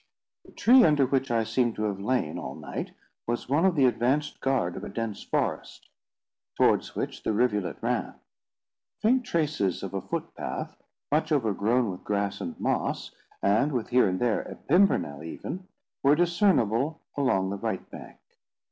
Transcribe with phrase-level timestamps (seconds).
[0.45, 2.95] The tree under which I seemed to have lain all night
[3.27, 5.89] was one of the advanced guard of a dense forest,
[6.57, 8.15] towards which the rivulet ran.
[8.99, 10.75] Faint traces of a footpath,
[11.11, 13.11] much overgrown with grass and moss,
[13.43, 15.67] and with here and there a pimpernel even,
[16.01, 18.17] were discernible along the right bank.